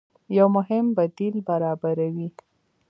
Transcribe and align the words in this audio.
يو 0.37 0.47
مهم 0.55 0.85
بديل 0.97 1.35
برابروي 1.49 2.27